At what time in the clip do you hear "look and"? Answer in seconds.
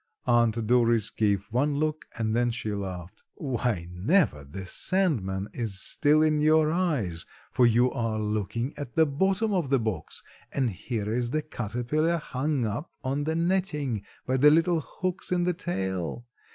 1.77-2.35